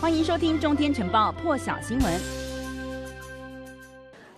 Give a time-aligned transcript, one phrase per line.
[0.00, 2.37] 欢迎收听《中天晨报》破晓新闻。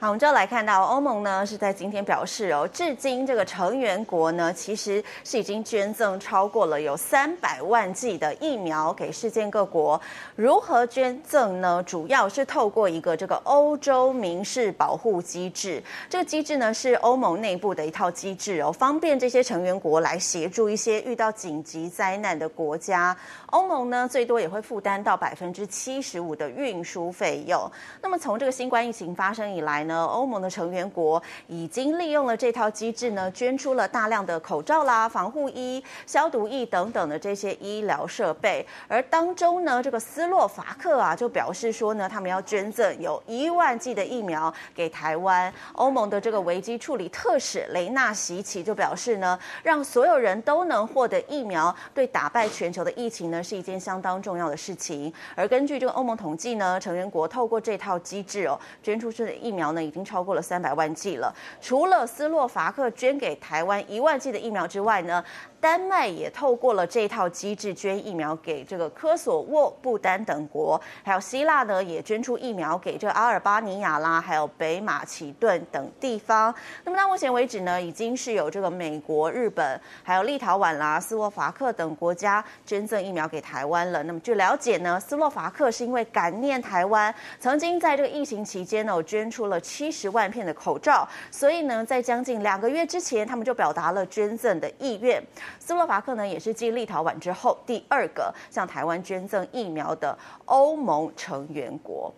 [0.01, 10.01] 好，我们就要来看到欧盟呢是在今天表示哦，至今这个成员国呢其实是已经捐赠超过了有三百万剂的疫苗给世界各国。
[10.37, 11.83] 如何捐赠呢？
[11.87, 15.83] 主要是透过一个这个欧洲民事保护机制。
[16.09, 23.15] 这个机制呢是欧盟内部的一套机制哦，方便这些成员国来协助一些遇到紧急灾难的国家。
[23.49, 27.71] 欧盟呢最多也会负担到百分之七十五的运输费用。
[28.01, 38.65] 那么从这个新冠疫情发生以来呢，呢，欧盟的成员国已经利用了这套机制呢，捐出了大量的口罩啦、防护衣、消毒液等等的这些医疗设备。
[38.87, 45.53] 而当中呢，这个斯洛伐克啊，就表示说呢，他们要捐赠有一万剂的疫苗给台湾。
[45.73, 55.13] 欧盟的这个危机处理特使雷纳席奇就表示呢，让所有人都能获得疫苗，对打败全球的疫情呢，是一件相当重要的事情。
[55.35, 59.80] 而根据这个欧盟统计呢，成员国透过这套机制哦，捐出去的疫苗呢。
[59.85, 61.35] 已经超过了三百万剂了。
[61.61, 65.25] 除了斯洛伐克捐给台湾一万剂的疫苗之外呢，
[65.61, 76.55] 丹麦也透过了这套机制捐疫苗给这个科索沃、不丹等国，还有希腊呢也捐出疫苗给这个阿尔巴尼亚啦，还有北马其顿等地方。
[76.85, 84.03] 那么到目前为止呢，已经是有这个美国、日本、还有立陶宛啦、斯洛伐克等国家捐赠疫苗给台湾了。
[84.03, 95.23] 那么据了解呢，斯洛伐克是因为感念台湾，曾经在这个疫情期间呢，捐出了七十万片的口罩，所以呢，在将近两个月之前，他们就表达了捐赠的意愿。
[95.61, 102.13] 斯洛伐克呢，也是继立陶宛之后第二个向台湾捐赠疫苗的欧盟成员国。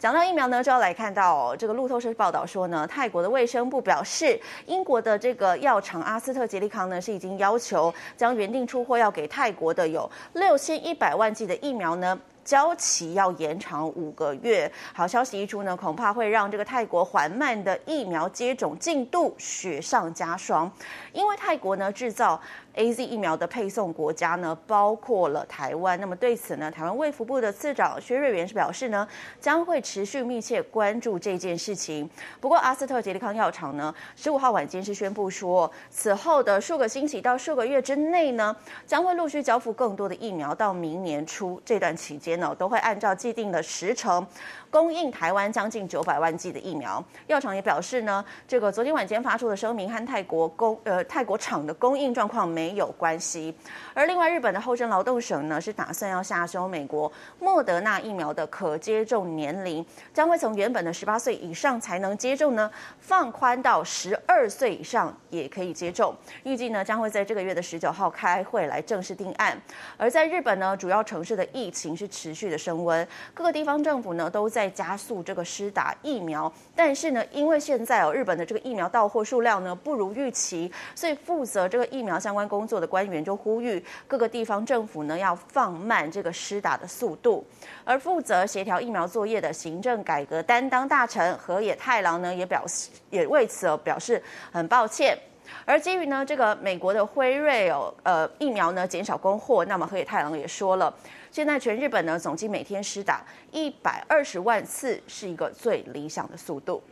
[0.00, 12.18] 讲到疫苗呢，就要来看到、哦、这个路透社报道说呢，泰国的卫生部表示，英国的这个药厂阿斯特捷利康呢，是已经要求将原定出货要给泰国的有六千一百万剂的疫苗呢。
[12.46, 20.70] 交期要延长五个月，好消息一出呢，恐怕会让这个泰国缓慢的疫苗接种进度雪上加霜，
[21.12, 22.40] 因为泰国呢制造。
[22.76, 25.98] AZ 疫苗的配送国家呢，包括了台湾。
[25.98, 29.08] 那么对此呢，台湾卫福部的次长薛瑞元是表示呢，
[29.40, 32.08] 将会持续密切关注这件事情。
[32.40, 38.54] 不过，阿斯特捷利康药厂呢，十五号晚间是宣布说，此后的数个星期到数个月之内呢，
[38.86, 40.54] 将会陆续交付更多的疫苗。
[40.54, 44.26] 到明年初这段期间呢，都会按照既定的时程。
[44.68, 53.54] 供应台湾将近九百万剂的疫苗，药厂也表示呢，这个昨天晚间发出的声明和泰国供呃泰国厂的供应状况没没有关系。
[53.94, 66.14] 而另外，日本的厚生劳动省呢是打算要下修美国莫德纳疫苗的可接种年龄，将会从原本的十八岁以上才能接种呢，放宽到十二岁以上也可以接种。
[66.44, 69.60] 预计呢将会在这个月的十九号开会来正式定案。
[69.96, 74.66] 而在日本呢，主要城市的疫情是持续的升温，各个地方政府呢都在。
[74.76, 87.44] 加速这个施打疫苗，但是呢，因为现在哦，日本的这个疫苗到货数量呢不如预期，所以负责这个疫苗相关工工作的官员就呼吁各个地方政府呢要放慢这个施打的速度。
[87.84, 95.18] 而负责协调疫苗作业的行政改革担当大臣河野太郎呢也表示，也为此表示很抱歉。
[95.64, 100.92] 而基于呢这个美国的辉瑞哦呃疫苗呢减少供货，那么河野太郎也说了。
[101.30, 106.82] 现在全日本呢，总计每天施打一百二十万次，是一个最理想的速度。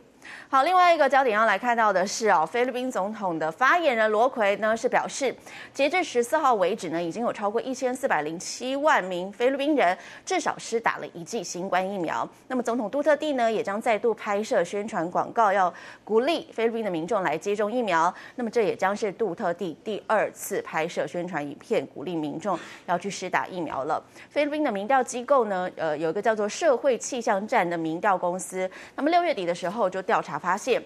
[0.49, 5.35] 好，另外一个焦点要来看到的是哦，菲律宾总统的发言人罗奎呢是表示，
[5.73, 12.27] 截至十四号为止呢，已经有超过一千四百零七万名菲律宾人至少施打了一剂新冠疫苗。
[12.47, 18.13] 那么总统杜特地呢也将再度拍摄宣传广告，要鼓励菲律宾的民众来接种疫苗。
[18.35, 24.03] 那么这也将是杜特地第二次拍摄宣传影片，鼓励民众要去施打疫苗了。
[24.29, 30.14] 菲律宾的民调机构呢，呃，有一个叫做社会气象站的民调公司，那么六月底的时候就调。
[30.15, 30.81] 调查发现，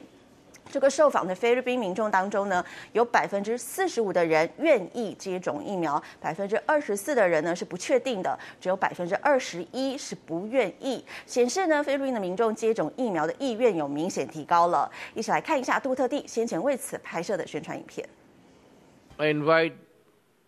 [0.71, 11.05] 这个受访的菲律宾民众当中呢，有百分之四十五的人愿意接种疫苗，百分之二十四的人呢是不确定的，只有百分之二十一是不愿意。
[11.27, 14.91] 显示呢，菲律宾的民众接种疫苗的意愿有明显提高了。
[15.13, 18.03] 一起来看一下杜特蒂先前为此拍摄的宣传影片。
[19.17, 19.73] I invite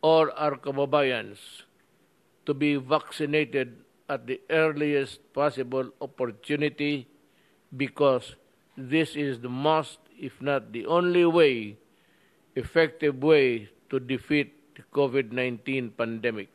[0.02, 1.38] all our kababayans
[2.46, 3.74] to be vaccinated
[4.08, 7.06] at the earliest possible opportunity
[7.78, 8.34] because
[8.78, 11.78] This is the most, if not the only way,
[12.56, 16.50] effective way to defeat the COVID-19 pandemic.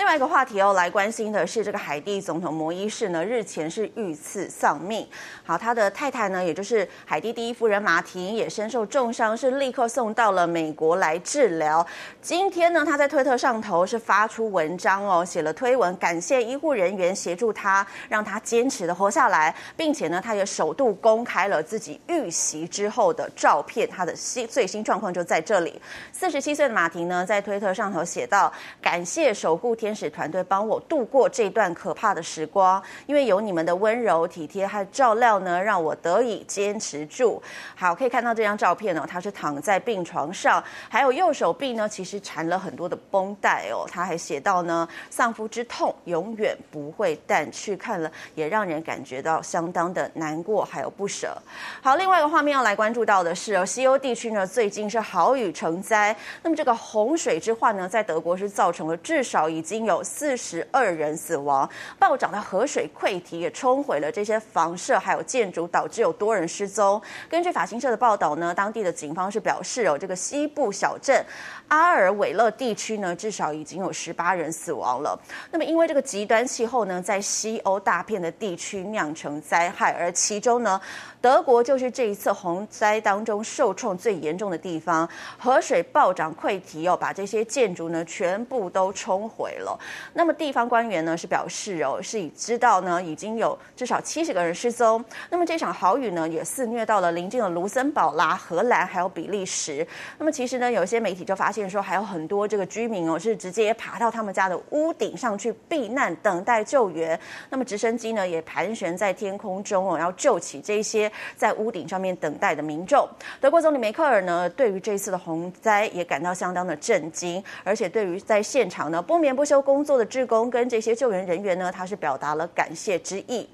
[0.00, 5.06] 另外一个话题哦，来关心的是这个海地总统摩伊士呢，日前是遇刺丧命。
[5.44, 11.86] 好，他的太太呢，也就是海地第一夫人马婷，也身受重伤，是立刻送到了美国来治疗。
[12.22, 25.78] 今天呢，他在推特上头是发出文章哦，写了推文，感谢医护人员协助他，让他坚持的活下来，并且呢，他也首度公开了自己遇袭之后的照片，他的新最新状况就在这里。
[26.10, 28.50] 四十七岁的马婷呢，在推特上头写道：
[28.80, 29.89] 感谢守护天。
[29.90, 37.42] 天使团队帮我度过这段可怕的时光，因为有你们的温柔体贴和照料呢，让我得以坚持住。
[37.74, 43.84] 好，可以看到这张照片哦，他是躺在病床上，还有右手臂呢，其实缠了很多的绷带哦。
[43.90, 51.36] 他还写到呢，丧夫之痛永远不会淡去，看了也让人感觉到相当的难过，还有不舍。
[51.82, 59.90] 好，另外一个画面要来关注到的是哦，西欧地区呢最近是豪雨成灾，那么这个洪水之患呢，在德国是造成了至少已已经。
[59.90, 61.68] 有四十二人死亡，
[61.98, 67.00] 暴涨的河水溃堤也冲毁了这些房舍，还有建筑，导致有多人失踪。
[67.28, 71.24] 根据法新社的报道呢，当地的警方是表示，哦这个西部小镇
[71.68, 75.18] 阿尔韦勒地区呢，至少已经有十八人死亡了。
[75.50, 80.80] 那么，因为这个极端气候呢，在西欧大片的地区酿成灾害，而其中呢，
[81.20, 85.08] 德国就是这一次洪灾当中受创最严重的地方。
[85.36, 89.56] 河水暴涨溃堤哦，把这些建筑呢全部都冲毁。
[89.60, 89.78] 了
[90.14, 95.02] 那么地方官员呢是表示哦，是已知道呢已经有至少七十个人失踪。
[95.30, 99.86] 那么这场豪雨呢也肆虐到了邻近的卢森堡啦、荷兰还有比利时。
[100.18, 107.18] 那么其实呢有一些媒体就发现说，还有很多这个居民哦是直接爬到他们家的屋顶上去避难，等待救援。
[107.48, 113.08] 那么直升机呢也盘旋在天空中哦，要救起这些在屋顶上面等待的民众。
[113.40, 119.60] 德国总理梅克尔呢对于这次的洪灾也感到相当的震惊，而且对于在现场呢不眠不修。
[119.60, 123.48] 工作的职工跟这些救援人员呢，他是表达了感谢之意。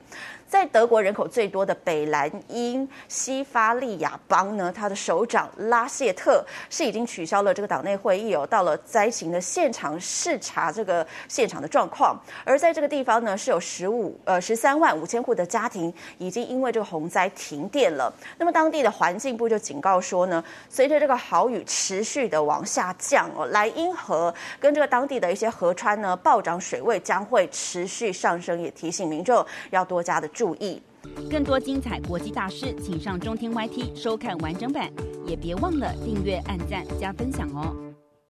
[0.48, 12.16] 在德国人口最多的北兰茵西法利亚邦呢，他的首长拉谢特是已经取消了这个党内会议哦，到了灾情的现场视察这个现场的状况。
[12.44, 18.12] 而在这个地方呢，是有十五呃十三万五千户的家庭已经因为这个洪灾停电了。
[18.38, 30.82] 那么当地的环境部就警告说呢，随着这个豪雨持续的往下降哦，莱茵河跟这个当地的一些河川呢，暴涨水位将会持续上升，也提醒民众要多加的注意。
[31.30, 34.92] 更多精彩国际大师，请上中天 YT 收看完整版，
[35.26, 37.85] 也别忘了订阅、按赞、加分享哦。